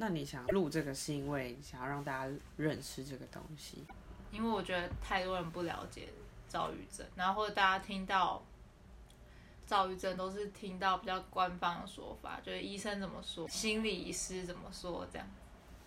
[0.00, 3.84] 那你想录这个是因为想要让大家认识这个东西？
[4.32, 6.08] 因为我觉得太多人不了解
[6.48, 8.42] 躁郁症，然后或者大家听到
[9.66, 15.28] 躁郁症都是听到比较官方的说法，就是医生怎么说，心理医师怎么说这样。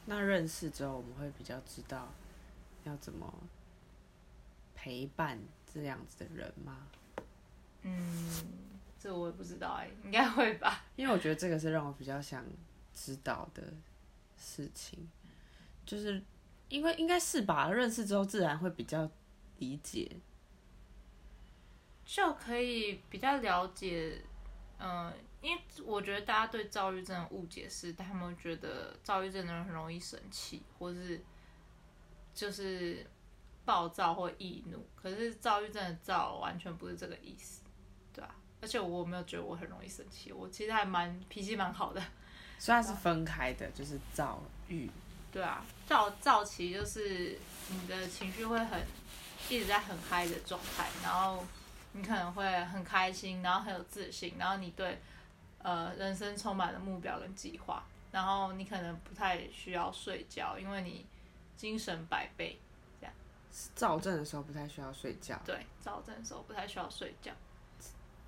[0.05, 2.07] 那认识之后，我们会比较知道
[2.83, 3.33] 要怎么
[4.75, 5.39] 陪伴
[5.73, 6.85] 这样子的人吗？
[7.81, 8.45] 嗯，
[8.99, 10.83] 这我也不知道哎、应该会吧。
[10.95, 12.45] 因为我觉得这个是让我比较想
[12.93, 13.63] 知道的
[14.43, 15.09] 事情，
[15.85, 16.21] 就是
[16.67, 19.09] 因为应该是吧，认识之后自然会比较
[19.57, 20.19] 理解。
[22.05, 24.21] 就可以比较了解，
[24.77, 25.11] 嗯、
[25.41, 31.23] 因为我觉得大家对躁郁症的误解是，他们觉得躁郁症的人很容易生气，或是
[32.33, 33.07] 就是
[33.63, 34.85] 暴躁或易怒。
[34.95, 37.63] 可是躁郁症的躁完全不是这个意思，
[38.11, 38.35] 对啊。
[38.61, 42.03] 而且我没有觉得我很容易生气，我其实还蛮脾气蛮好的，
[42.63, 44.89] 虽然是分开的，就是躁郁，
[45.33, 45.65] 对啊。
[45.85, 48.81] 躁躁期就是你的情绪会很
[49.49, 51.43] 一直在很嗨的状态，然后
[51.91, 54.97] 你可能会很开心，然后很有自信，然后你对
[55.61, 57.83] 呃人生充满了目标跟计划，
[58.13, 61.05] 然后你可能不太需要睡觉，因为你
[61.57, 62.57] 精神百倍。
[63.75, 67.33] 躁症的时候不太需要睡觉，对，躁症的时候不太需要睡觉，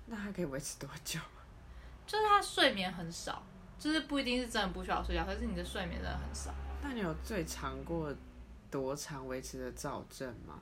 [0.04, 1.18] 那它可以维持多久？
[2.06, 3.42] 就是他睡眠很少，
[3.78, 6.52] 就是不一定是真的不需要睡觉，可是你的睡眠真的很少。
[6.82, 8.14] 那你有最长过
[8.70, 10.60] 多长维持的躁症吗？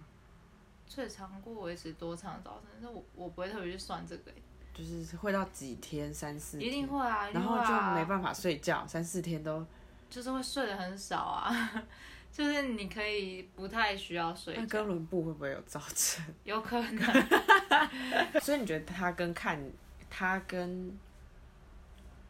[0.86, 2.70] 最长过维持多长的早晨？
[2.74, 4.42] 但是我我不会特别去算这个欸、
[4.72, 9.64] 就是会到几天，三四天，一定会啊，然后就没办法睡觉，三四天都。
[10.10, 11.82] 就是会睡得很少啊，
[12.30, 16.24] 就是你可以不太需要睡觉，那哥伦布会不会有躁症？
[16.44, 17.28] 有可能。
[18.40, 19.60] 所以你觉得他跟看
[20.08, 20.96] 他跟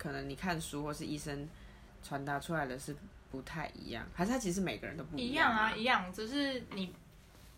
[0.05, 1.49] 可能你看书或是医生
[2.03, 2.95] 传达出来的是
[3.31, 6.93] 不太一样，还是他其实每个人都不样一样啊，一样，只是你，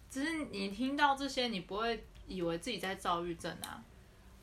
[0.08, 3.82] 只是你听到这些，你不会以为自己在躁郁症啊。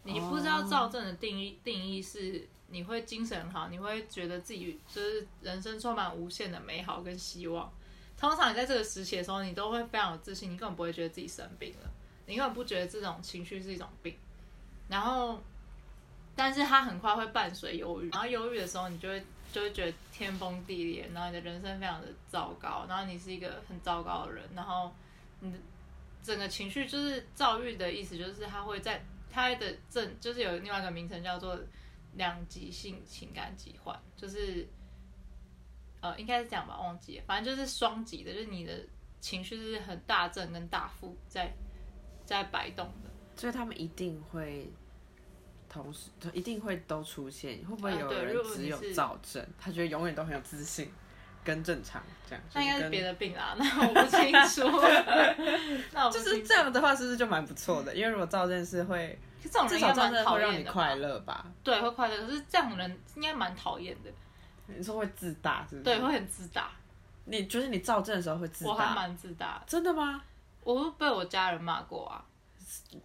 [0.04, 7.72] 你不知道躁症的定义，定义是你会精神好，你会觉得自己就是人生充满无限的美好跟希望。
[8.18, 11.90] 通常你在这个时期的时候，你都会非常有自信，你根本不会觉得自己生病了，
[12.26, 14.14] 你根本不觉得这种情绪是一种病。
[14.90, 15.42] 然后，
[16.36, 24.92] 但是它很快会伴随忧郁，然后忧郁的时候，你就会就会觉得天崩地裂，然后你的人生非常的糟糕，然后你是一个很糟糕的人，然后
[25.40, 25.58] 你的
[26.24, 31.60] 整个情绪就是躁郁的意思，就是它会在它的症就是有另外一个名称叫做
[32.14, 34.68] 两极性情感疾患，就是
[36.02, 38.84] 呃应该是这样吧，忘记了，反正就是双极的，就是你的
[39.20, 41.54] 情绪是很大正跟大负在
[42.26, 43.10] 在摆动的。
[43.36, 44.72] 所以他们一定会
[45.74, 47.58] 同时，一定会都出现。
[47.66, 50.92] 会不会啊有人只有躁症，他觉得永远都很有自信，
[51.44, 52.44] 跟正常这样？
[52.54, 54.70] 那应该是跟别的病啦， 那我不清楚。
[55.92, 57.96] 那我就是这样的话，是不是就蛮不错的？
[57.96, 61.46] 因为如果躁症是会，至人应该蛮少躁症会讨厌的吧让你快，乐吧？
[61.64, 62.18] 对，会快乐。
[62.28, 64.12] 可是这样的人应该蛮讨厌的，
[64.68, 65.84] 你说会自大，是不是？
[65.84, 66.70] 对，会很自大。
[67.26, 70.22] 你就是你躁症的时候会自大我还大，蛮自大，真的吗？
[70.64, 72.24] 我会被我家人骂过啊。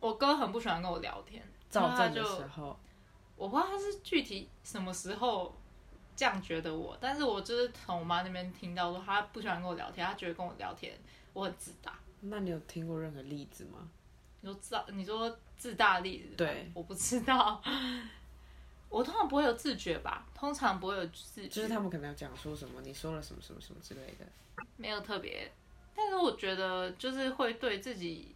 [0.01, 2.79] 我哥很不喜欢跟我聊天，躁症的然后他就时候，
[3.37, 5.55] 我不知道他是具体什么时候
[6.17, 10.99] 这样觉得我，但是我就是从我妈那边听到说他不喜欢跟我聊天，他觉得跟我聊天
[11.33, 11.99] 我很自大。
[12.21, 13.89] 那你有听过任何例子吗？
[14.41, 17.63] 你说自你说自大的例子，对我不知道。
[18.89, 24.27] 我通常不会有自觉吧，通常不会有自觉，就是他们可能要讲说什么，你说了什么什么什么之类的。
[24.77, 25.53] 没有特别，
[25.95, 28.35] 但是我觉得就是会对自己，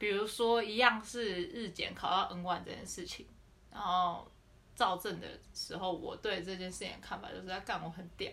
[0.00, 3.26] 比如说一样是日检考到 N 1这件事情，
[3.70, 4.26] 然后
[4.74, 8.32] 造证的时候，我对这件事情的看法就是在干我很屌，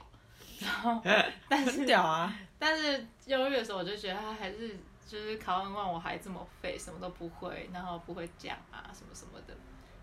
[0.60, 1.02] 然后
[1.50, 2.34] 但是屌啊！
[2.58, 9.54] 但是忧郁的时候，我就觉得他还是就是考 N 万我还这么废，什么都不会，然后不会讲啊什么什么的，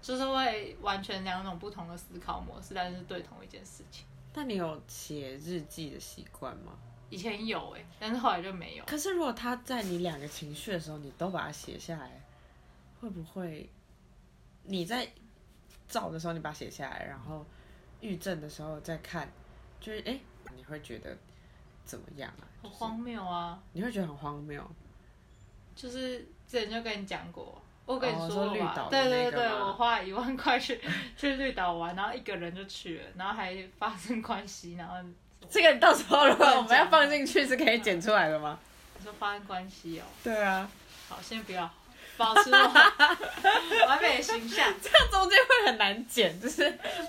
[0.03, 4.05] 就是会完全两种不同的思考模式，但是对同一件事情。
[4.35, 6.77] 那你有写日记的习惯吗？
[7.15, 8.85] 以前有哎、但是后来就没有。
[8.85, 12.23] 可是如果他在你两个情绪的时候，你都把它写下来，
[13.01, 13.69] 会不会
[14.65, 15.09] 你在
[15.89, 17.47] 照的时候你把它写下来，然后
[18.01, 19.31] 郁症的时候再看，
[19.81, 20.03] 就是
[20.57, 21.17] 你会觉得
[21.85, 22.45] 怎么样啊？
[22.63, 23.63] 很荒谬啊！
[23.73, 24.65] 你会觉得很荒谬。
[25.75, 30.81] 就是之前就跟你讲过，我跟你哦说绿岛对对对，我花了一万块去
[31.17, 34.97] 去绿岛玩，然后一个人就去了，然后还发生关系，然后
[35.51, 38.59] 这个到时候如果我们要放进去，是可以剪出来的吗？
[38.99, 40.69] 你说发生关系哦，对啊，
[41.09, 41.71] 好，先不要，
[42.17, 42.63] 保持完
[43.89, 44.73] 完美的形象。
[44.83, 46.63] 这样中间会很难剪，就是，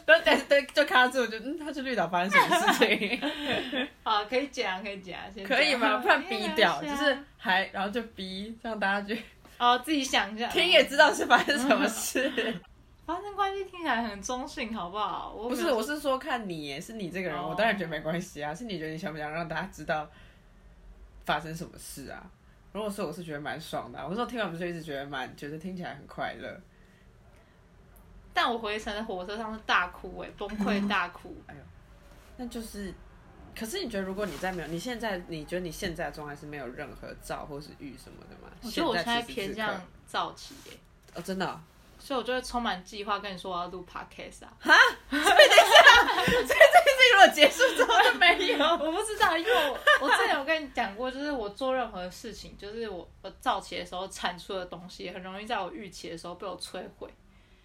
[0.06, 3.22] 然后对对就卡住，就嗯，他去绿岛发生什么事情？
[4.04, 5.98] 好，可以剪啊，可以剪啊，先可以吗？
[6.04, 9.24] 不然逼掉，就是还然后就逼，让大家去
[9.58, 10.48] 哦，自己想一下。
[10.48, 12.60] 听也知道是发生什么事。
[13.06, 15.32] 发生关系听起来很中性，好不好？
[15.32, 18.54] 我不是，我是说看你耶，是你这个人，哦我当然觉得没关系啊。
[18.54, 20.10] 是你觉得你想不想让大家知道
[21.24, 22.26] 发生什么事啊？
[22.74, 26.60] 如果说我是觉得蛮爽的啊、我说听完不是就一直觉得蛮觉得听起来很快乐。
[28.34, 31.34] 但我回程的火车上是大哭哎、崩溃大哭。
[31.48, 31.62] 哎呦
[32.38, 32.94] 那就是，
[33.58, 38.52] 可是你觉得如果你在没有，你现在你觉得你现在的状态是没有任何躁或是郁什么的吗？
[38.62, 40.78] 我觉得我现在偏向早期哎、
[41.14, 41.58] 哦，真的哦、
[42.00, 44.54] 所以我就会充满计划跟你说我要录 podcast 啊。
[45.10, 45.18] 这
[47.14, 48.66] 如果结束之后就没有。
[48.66, 57.08] 我不知道，因为我我之前有跟你讲过，就是我做任何事情，就是我我早期的时候产出的东西，很容易在我预期的时候被我摧毁。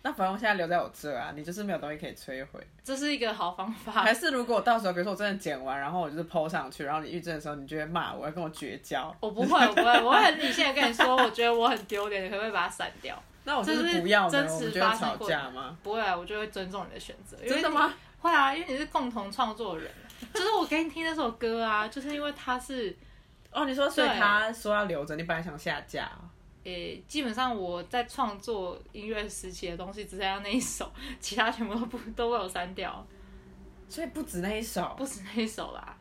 [0.02, 2.61] 那反正我现在留在我这啊，你就是没有东西可以摧毁。
[2.82, 4.14] 这是一个好方法还。
[4.14, 9.14] 是如果我到时候，比如说我真的剪完，然后我就是 PO 上去，然后你预诊的时候，你就会骂我，要跟我绝交。
[9.20, 13.23] 我不会，我不会，我会很理性的跟你说，我觉得我很丢脸，你可不可以把它删掉？
[13.44, 15.76] 那我就是不要呢，真实我就会吵发生过架吗？
[15.82, 17.37] 不会啊，我就会尊重你的选择。
[17.47, 17.93] 真的吗？
[18.20, 19.91] 会啊，因为你是共同创作人，
[20.32, 22.94] 就是我给你听那首歌啊，就是因为它是，
[23.50, 26.29] 哦，你说所以他说要留着，你本来想下架哦、
[26.64, 30.90] 诶、基本上我在创作音乐时期的东西只剩下那一首，
[31.20, 33.06] 其他全部都不 都被我删掉，
[33.88, 35.96] 所以不止那一首不止那一首啦。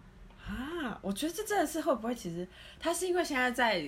[0.45, 0.99] 啊。
[1.01, 2.47] 我觉得这真的是会不会，其实
[2.79, 3.83] 他是因为现在在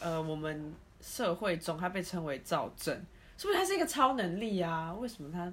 [0.00, 2.94] 呃我们社会中，他被称为躁症，
[3.36, 4.92] 是不是他是一个超能力啊？
[4.94, 5.52] 为什么他？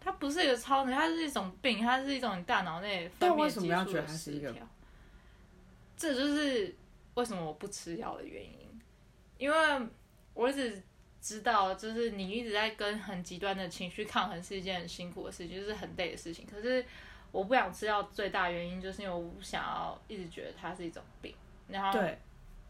[0.00, 4.68] 它不是一个超能力，它是一种病，它是一种你大脑内分但泌为什么要觉得激素的它是一个失调？
[5.96, 6.74] 这就是
[7.14, 8.67] 为什么我不吃药的原因，
[9.38, 9.56] 因为
[10.34, 10.82] 我一直
[11.20, 16.46] 知道，就是你一直在跟很极端的情绪抗衡是一件很辛苦的事情，就是很累的事情。
[16.46, 16.84] 可是
[17.32, 21.34] 我不想吃药，最大原因就是因为我不想要一直觉得它是一种病，
[21.68, 22.18] 然后对，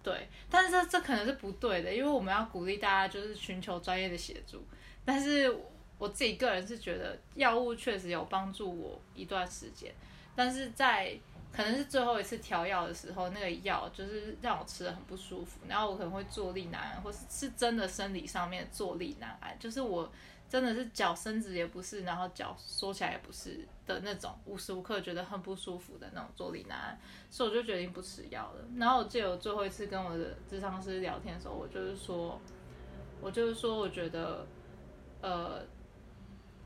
[0.03, 4.64] 对，但是这这可能是不对的，因为我们要鼓励大家就是寻求专业的协助。
[5.05, 5.55] 但是
[5.99, 9.93] 我自己个人是觉得药物确实有帮助我一段时间，
[10.35, 11.19] 但是在
[11.53, 20.11] 可能是最后一次调药的时候，那个药就是让我吃的很不舒服，然后我可能会坐立难安，或是是真的生理上面坐立难安，就是我
[20.49, 26.99] 真的是脚伸直也不是，然后脚缩起来也不是的那种，无时无刻觉得很不舒服的那种坐立难安。
[27.31, 28.65] 所以我就决定不吃药了。
[28.77, 32.41] 然后我记得我最后一次跟我的智商师聊天的时候，我就是说，
[33.21, 34.47] 我就是说，我觉得，
[35.21, 35.62] 呃，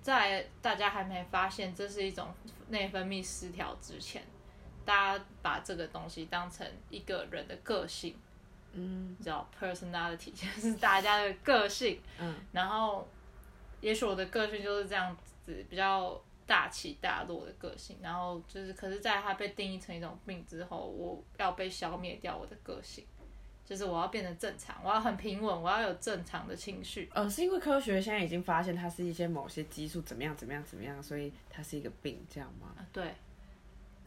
[0.00, 2.28] 在大家还没发现这是一种
[2.68, 4.22] 内分泌失调之前，
[4.84, 8.14] 大家把这个东西当成一个人的个性，
[8.72, 9.16] 嗯。
[9.18, 13.06] 你知道 personality 就是大家的个性，嗯，然后
[13.80, 23.04] 也许我的个性就是这样子，比较大起大落的个性，然后就是，可是在它被定义成一种病之后，我要被消灭掉我的个性，
[23.64, 27.08] 就是我要变得正常，我要很平稳，我要有正常的情绪。
[27.14, 32.74] 呃，是因为科学现在已经发现它是一些某些激素怎么样怎么样怎么样，所以它是一个病，这样吗？
[32.76, 33.14] 啊，对，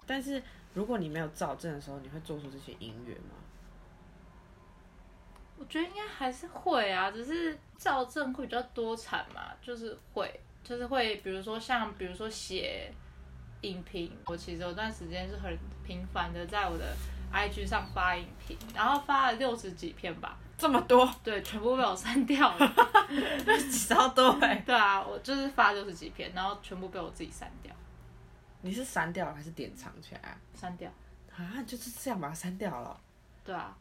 [0.06, 0.42] 但是
[0.74, 3.36] 如果你没有躁症的时候，你会做出这些音乐吗？
[5.58, 12.92] 我觉得应该还是会啊，只是躁症会比较多产嘛，就是会，就是会，比如说像比如说写
[13.62, 16.94] 影评，我其实有段时间是很频繁的在我的
[17.34, 22.74] IG 上发影评，然后发了六十几篇吧，这么多，对，全部被我删掉了。
[23.88, 27.74] 超多哎、对啊，我就是发六十几篇，然后全部被我自己删掉，
[28.66, 30.38] 你是删掉了还是典藏起来啊？
[30.56, 30.92] 删掉。
[31.36, 33.00] 啊，就是这样把它删掉了。
[33.44, 33.78] 对啊，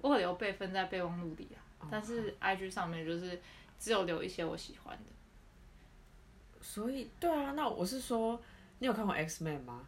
[0.00, 3.38] 我有留备份在备忘录里啊，但是 IG 上面就是
[3.78, 5.04] 只有留一些我喜欢的。
[6.62, 8.40] 所以，对啊，那我是说，
[8.78, 9.86] 你有看过 X Man 吗？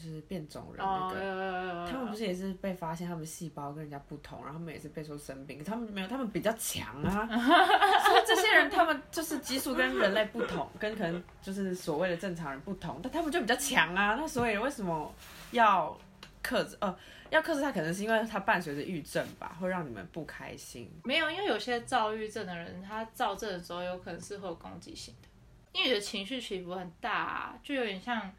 [0.00, 1.90] 就是变种人那哦，个。
[1.90, 7.26] 他们不是也是被发现他们细胞跟人家不同，然后他们也是被说生病，可他们没有，他们比较强啊。
[8.06, 14.14] 所以这些人他们就是激素跟人类不同，跟可能就是所谓的正常人不同，但他们就比较强啊。
[14.14, 15.12] 那所以为什么
[15.50, 15.96] 要
[16.42, 16.76] 克制？
[16.80, 16.96] 呃，
[17.28, 20.90] 要克制他，可能是因为他伴随着郁症吧，会让你们不开心。
[21.04, 25.28] 没有，因为有些躁郁症的人，他躁症的时候有可能是会有攻击性的，
[25.72, 28.32] 因为你的情绪起伏很大、啊，就有点像，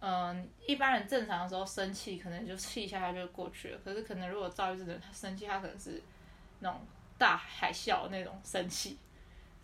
[0.00, 3.78] 嗯、一般人正常的时候生气，可能就气一下下就过去了。
[3.84, 6.02] 可是可能如果躁郁症的人，他生气，他可能是
[6.60, 6.80] 那种
[7.16, 8.96] 大海啸那种生气，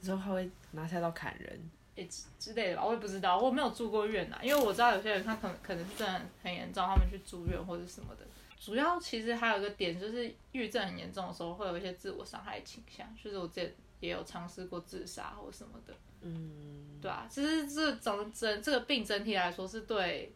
[0.01, 1.71] 之后他会拿菜刀砍人。
[1.97, 8.27] 诶之之类的吧，我也不知道，我没有住过院呐、因为我知道有些人他可能可能是真的很严重，他们去住院或者什么的。
[8.59, 15.95] 主要其实还有一个点就是，抑郁症很严重的时候会有一些自我伤害倾向，就是我之前也有尝试过自杀或什么的。
[16.27, 20.33] 嗯，对啊，其实这整整这个病整体来说是对，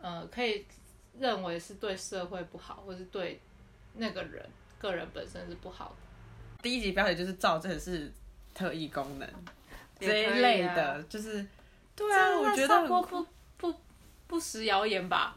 [0.00, 0.64] 呃，可以
[1.18, 3.40] 认为是对社会不好，或是对
[3.94, 6.62] 那个人个人本身是不好的。
[6.62, 8.12] 第一集标题就是造正是
[8.54, 9.28] 特异功能
[9.98, 11.44] 这一类啊的，就是
[11.96, 13.74] 对啊，我觉得不不
[14.28, 15.36] 不实谣言吧？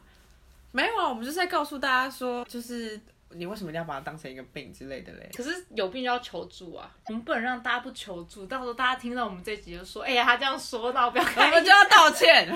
[0.71, 2.99] 没有啊，我们就是在告诉大家说，就是
[3.37, 5.29] 你为什么一定要把它当成一个病之类的嘞？
[5.35, 12.55] 可是有病就要求助啊，我们不能让大家不求助，到时候大家听到我们这集就说，哎呀，他这样说，那我不要我看们就要道歉，怎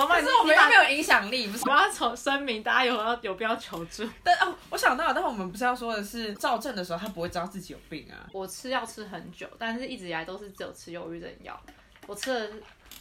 [0.00, 0.20] 么办？
[0.20, 1.74] 可是我们又没有影响力，不是我？
[1.74, 4.08] 们要从声明，大家有要有必要求助。
[4.22, 8.26] 但哦，我想到了，但我们不是要说的是，照症的时候他不会知道自己有病啊。
[8.32, 11.60] 我吃药吃很久，但是一直以来都是只有吃忧郁症药。
[12.06, 12.50] 我吃了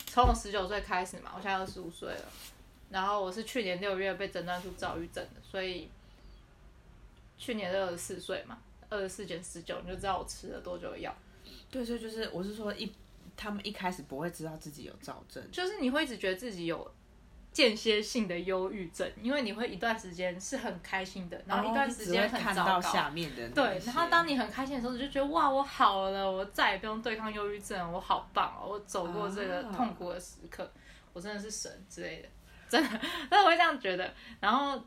[0.08, 2.25] 从我十九岁开始嘛，我现在二十五岁了，
[2.94, 5.90] 然后我是去年六月被诊断出躁郁症的，所以
[7.38, 8.60] 去年二十四岁嘛，
[8.90, 11.14] 二十四减十九，你就知道我吃了多久的药。
[11.72, 12.94] 对，所以就是我是说一，
[13.36, 16.94] 他们一开始不会知道自己有躁症，就是你会一直觉得自己有
[17.52, 22.80] 间歇性的忧郁症，因为你会一段时间是很开心的，然后一段时间看到。
[22.80, 30.72] 下面的那对，然后当你很开心的时候，你就觉得哇，我好了，我再也不用对抗忧郁症，我好棒哦，我走过这个啊痛苦的时刻，
[31.14, 32.30] 我真的是神之类的，
[32.74, 34.12] 真的， 但我会这样觉得。
[34.39, 34.84] 然后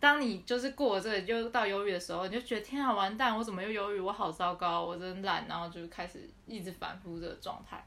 [0.00, 4.00] 当你就是过了这个又到忧郁的时候，你就觉得天啊，完蛋，我怎么又忧郁？
[4.00, 7.86] 我好糟糕，我真懒，然后就开始一直反复这个状态。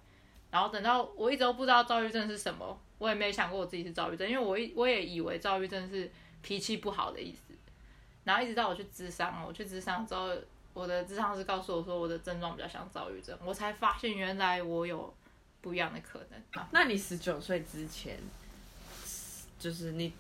[0.51, 7.53] 然后等到我一直都不知道躁郁症是什么，我也没想过我自己是躁郁症，因为我一我也以为躁郁症是脾气不好的意思。
[8.24, 10.29] 然后一直到我去咨商，我去咨商之后，
[10.74, 15.12] 我的咨商师告诉我说我的症状比较像躁郁症，我才发现原来我有
[15.62, 16.65] 不一样的可能。
[16.71, 18.19] 那你十九岁之前，
[19.62, 20.12] 就是你，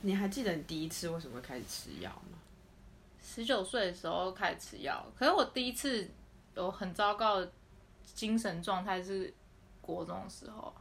[0.00, 2.36] 你还记得你第一次为什么会开始吃药吗？
[3.22, 6.10] 十九岁的时候开始吃药，可是我第一次
[6.56, 7.52] 有很糟糕的
[8.04, 9.32] 精神状态是
[9.80, 10.74] 国中的时候。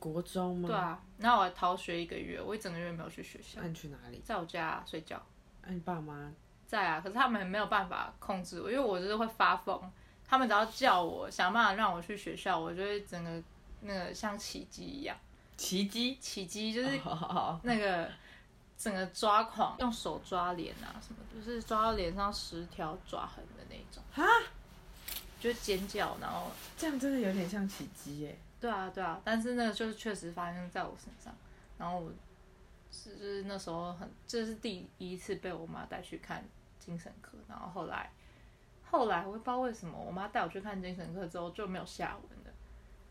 [0.00, 0.68] 国中吗？
[0.68, 0.76] 对。
[0.76, 4.20] 啊，然后我还逃学一个月，我一整个月没有去学校那，你去哪里？
[4.24, 5.24] 在我家睡觉。
[5.62, 6.32] 那、你爸妈？
[6.66, 9.80] 在啊，可是他们没有办法控制我，因为我就是会发疯。
[10.26, 13.42] 他们只要叫我想办法让我去学校，我就会整个
[13.82, 15.16] 那个像奇迹一样，
[15.56, 16.16] 奇迹。
[16.20, 17.00] 奇迹就是
[17.62, 18.10] 那个
[18.76, 24.22] 整个抓狂，用手抓脸啊什么，就是抓到脸上十条抓痕的那种，哈，
[25.40, 28.36] 就尖叫，然后这样真的有点像奇迹耶。
[28.60, 31.34] 对啊对啊，但是那个就是确实发生在我身上，
[31.78, 32.10] 然后我
[32.90, 36.42] 是就是那时候很，这是第一次被我妈带去看
[36.80, 38.10] 精神科，然后后来
[38.90, 42.43] 后来我也不知道为什么，我妈带我去看精神科之后就没有下文了，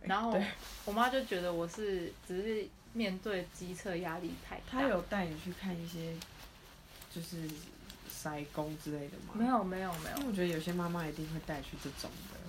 [0.06, 0.40] 然后
[0.86, 6.14] 我妈就觉得我是只是面对机测压力太大，他有带你去看一些，
[7.10, 7.48] 就是
[8.12, 9.34] 筛工之类的吗？
[9.34, 9.46] 没。
[9.46, 12.40] 有没有没有因为，我觉得有些妈妈一定会带去这种的。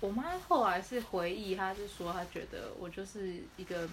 [0.00, 3.88] 我妈后来是回忆，她是说她觉得我就是一个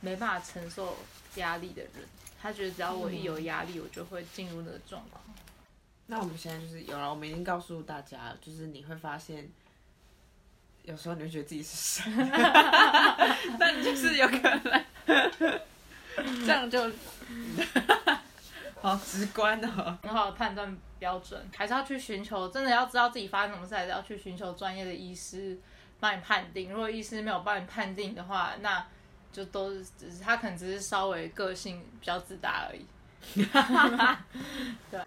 [0.00, 0.96] 没办法承受
[1.36, 1.92] 压力的人，
[2.40, 5.22] 她觉得只要我一有压力，我就会进入那个状况。
[6.06, 9.46] 那我们现在就是有了，我们已经告诉大家，就是你会发现，
[10.88, 12.30] 有时候你会觉得自己是神，
[13.60, 14.84] 但就是有可能，
[16.16, 16.90] 这样就
[18.80, 19.98] 好直观哦。
[20.02, 25.58] 很好的判断标准，还是要去寻求，真的要知道自己发生什么事，还是要去寻求专业的医师
[26.00, 26.70] 帮你判定。
[26.70, 28.82] 如果医师没有帮你判定的话，那
[29.30, 32.86] 就都是只是他可能只是稍微个性比较自大而已。
[33.34, 33.44] 对，